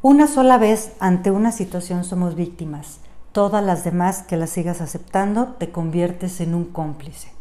Una 0.00 0.28
sola 0.28 0.58
vez 0.58 0.92
ante 1.00 1.32
una 1.32 1.50
situación 1.50 2.04
somos 2.04 2.36
víctimas. 2.36 3.00
Todas 3.32 3.64
las 3.64 3.82
demás 3.82 4.22
que 4.22 4.36
las 4.36 4.50
sigas 4.50 4.80
aceptando 4.80 5.54
te 5.58 5.70
conviertes 5.70 6.40
en 6.40 6.54
un 6.54 6.66
cómplice. 6.66 7.32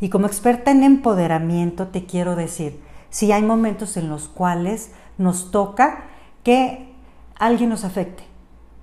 Y 0.00 0.08
como 0.08 0.26
experta 0.26 0.70
en 0.70 0.82
empoderamiento 0.82 1.88
te 1.88 2.06
quiero 2.06 2.34
decir, 2.34 2.80
si 3.10 3.32
hay 3.32 3.42
momentos 3.42 3.98
en 3.98 4.08
los 4.08 4.28
cuales 4.28 4.92
nos 5.18 5.50
toca 5.50 6.04
que 6.42 6.94
alguien 7.38 7.68
nos 7.68 7.84
afecte, 7.84 8.24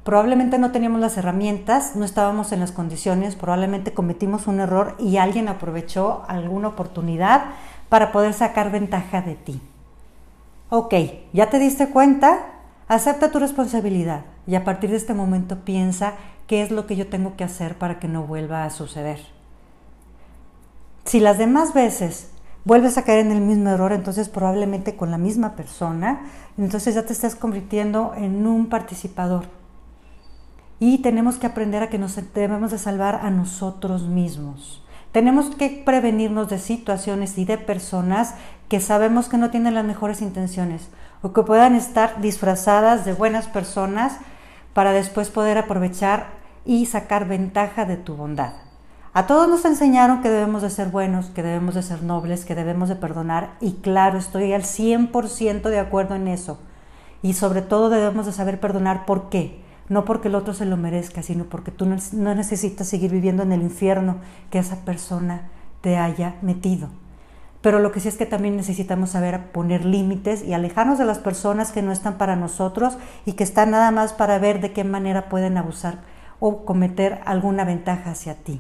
Probablemente 0.04 0.60
no 0.60 0.72
teníamos 0.72 1.00
las 1.00 1.18
herramientas, 1.18 1.96
no 1.96 2.04
estábamos 2.04 2.52
en 2.52 2.60
las 2.60 2.74
condiciones, 2.74 3.38
probablemente 3.38 3.94
cometimos 3.94 4.48
un 4.48 4.60
error 4.60 4.96
y 5.00 5.16
alguien 5.16 5.48
aprovechó 5.48 6.24
alguna 6.28 6.68
oportunidad 6.68 7.46
para 7.88 8.12
poder 8.12 8.34
sacar 8.34 8.70
ventaja 8.70 9.22
de 9.22 9.36
ti. 9.36 9.62
Ok, 10.70 10.94
ya 11.32 11.50
te 11.50 11.58
diste 11.58 11.90
cuenta, 11.90 12.53
acepta 12.88 13.32
tu 13.32 13.40
responsabilidad 13.40 14.26
y 14.48 14.56
a 14.56 14.64
partir 14.64 14.90
de 14.90 14.98
este 14.98 15.14
momento 15.14 15.60
piensa 15.66 16.14
qué 16.48 16.62
es 16.62 16.72
lo 16.72 16.86
que 16.88 16.96
yo 16.96 17.08
tengo 17.08 17.36
que 17.36 17.44
hacer 17.44 17.78
para 17.78 18.00
que 18.00 18.08
no 18.08 18.24
vuelva 18.24 18.66
a 18.66 18.70
suceder. 18.70 19.20
Si 21.06 21.20
las 21.20 21.38
demás 21.38 21.74
veces 21.74 22.30
vuelves 22.66 22.98
a 22.98 23.04
caer 23.04 23.20
en 23.20 23.32
el 23.32 23.42
mismo 23.42 23.70
error, 23.70 23.92
entonces 23.92 24.30
probablemente 24.30 24.96
con 24.96 25.12
la 25.12 25.18
misma 25.18 25.56
persona, 25.56 26.22
entonces 26.58 26.96
ya 26.96 27.06
te 27.06 27.14
estás 27.14 27.36
convirtiendo 27.36 28.14
en 28.16 28.46
un 28.48 28.68
participador 28.68 29.46
y 30.80 30.98
tenemos 31.00 31.38
que 31.38 31.48
aprender 31.48 31.84
a 31.84 31.90
que 31.90 31.98
nos 31.98 32.20
debemos 32.34 32.72
de 32.72 32.78
salvar 32.78 33.16
a 33.24 33.30
nosotros 33.32 34.08
mismos. 34.08 34.84
Tenemos 35.14 35.56
que 35.56 35.84
prevenirnos 35.86 36.50
de 36.50 36.58
situaciones 36.58 37.38
y 37.38 37.46
de 37.46 37.58
personas 37.58 38.34
que 38.68 38.80
sabemos 38.80 39.30
que 39.30 39.38
no 39.38 39.52
tienen 39.52 39.76
las 39.76 39.86
mejores 39.86 40.22
intenciones 40.22 40.90
o 41.24 41.34
que 41.34 41.42
puedan 41.42 41.74
estar 41.74 42.22
disfrazadas 42.22 43.06
de 43.06 43.14
buenas 43.14 43.48
personas 43.48 44.18
para 44.74 44.92
después 44.92 45.32
poder 45.32 45.58
aprovechar 45.58 46.28
y 46.64 46.86
sacar 46.86 47.28
ventaja 47.28 47.86
de 47.86 47.98
tu 47.98 48.16
bondad. 48.16 48.54
A 49.14 49.26
todos 49.26 49.50
nos 49.50 49.66
enseñaron 49.66 50.22
que 50.22 50.30
debemos 50.30 50.62
de 50.62 50.70
ser 50.70 50.90
buenos, 50.90 51.32
que 51.32 51.42
debemos 51.42 51.74
de 51.74 51.82
ser 51.82 52.04
nobles, 52.04 52.46
que 52.46 52.54
debemos 52.54 52.90
de 52.90 52.96
perdonar 52.96 53.56
y 53.60 53.74
claro, 53.74 54.20
estoy 54.20 54.54
al 54.54 54.64
100% 54.64 55.64
de 55.64 55.80
acuerdo 55.80 56.14
en 56.14 56.28
eso. 56.28 56.60
Y 57.24 57.34
sobre 57.34 57.64
todo 57.64 57.90
debemos 57.90 58.28
de 58.28 58.34
saber 58.34 58.60
perdonar 58.60 59.08
por 59.08 59.30
qué 59.30 59.64
no 59.90 60.06
porque 60.06 60.30
el 60.30 60.36
otro 60.36 60.54
se 60.54 60.66
lo 60.66 60.78
merezca, 60.78 61.22
sino 61.24 61.46
porque 61.46 61.72
tú 61.72 61.86
no 61.86 62.36
necesitas 62.36 62.88
seguir 62.88 63.12
viviendo 63.12 63.44
en 63.44 63.52
el 63.52 63.62
infierno 63.62 64.18
que 64.50 64.60
esa 64.60 64.78
persona 64.86 65.50
te 65.82 65.98
haya 65.98 66.36
metido. 66.42 66.90
Pero 67.64 67.80
lo 67.80 67.94
que 67.94 68.02
sí 68.02 68.10
es 68.10 68.18
que 68.18 68.26
también 68.26 68.58
necesitamos 68.58 69.12
saber 69.12 69.52
poner 69.54 69.86
límites 69.86 70.44
y 70.44 70.52
alejarnos 70.52 71.00
de 71.00 71.06
las 71.06 71.20
personas 71.20 71.72
que 71.72 71.82
no 71.82 71.94
están 71.94 72.18
para 72.18 72.36
nosotros 72.36 72.98
y 73.26 73.34
que 73.34 73.46
están 73.46 73.72
nada 73.72 73.90
más 73.90 74.12
para 74.12 74.38
ver 74.38 74.60
de 74.60 74.74
qué 74.74 74.84
manera 74.84 75.30
pueden 75.30 75.58
abusar 75.58 76.00
o 76.42 76.66
cometer 76.66 77.22
alguna 77.24 77.64
ventaja 77.64 78.12
hacia 78.12 78.36
ti. 78.36 78.60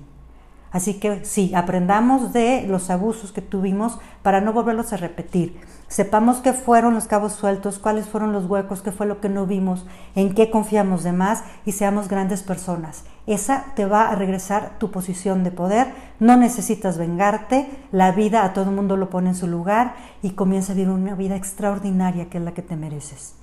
Así 0.73 0.95
que 0.95 1.23
sí, 1.23 1.53
aprendamos 1.53 2.33
de 2.33 2.65
los 2.67 2.89
abusos 2.89 3.31
que 3.31 3.43
tuvimos 3.43 3.99
para 4.23 4.41
no 4.41 4.53
volverlos 4.53 4.91
a 4.91 4.97
repetir. 4.97 5.61
Sepamos 5.87 6.37
qué 6.39 6.51
fueron 6.51 6.95
los 6.95 7.05
cabos 7.05 7.33
sueltos, 7.33 7.77
cuáles 7.77 8.07
fueron 8.07 8.33
los 8.33 8.47
huecos, 8.47 8.81
qué 8.81 8.91
fue 8.91 9.05
lo 9.05 9.21
que 9.21 9.29
no 9.29 9.45
vimos, 9.45 9.85
en 10.15 10.33
qué 10.33 10.49
confiamos 10.49 11.03
de 11.03 11.11
más 11.11 11.43
y 11.63 11.73
seamos 11.73 12.09
grandes 12.09 12.41
personas. 12.41 13.03
Esa 13.27 13.65
te 13.75 13.85
va 13.85 14.09
a 14.09 14.15
regresar 14.15 14.79
tu 14.79 14.89
posición 14.89 15.43
de 15.43 15.51
poder. 15.51 15.93
No 16.19 16.37
necesitas 16.37 16.97
vengarte. 16.97 17.69
La 17.91 18.11
vida 18.11 18.43
a 18.43 18.53
todo 18.53 18.71
el 18.71 18.75
mundo 18.75 18.97
lo 18.97 19.11
pone 19.11 19.29
en 19.29 19.35
su 19.35 19.45
lugar 19.45 19.93
y 20.23 20.31
comienza 20.31 20.73
a 20.73 20.75
vivir 20.75 20.89
una 20.89 21.13
vida 21.13 21.35
extraordinaria 21.35 22.31
que 22.31 22.39
es 22.39 22.43
la 22.43 22.55
que 22.55 22.63
te 22.63 22.75
mereces. 22.75 23.42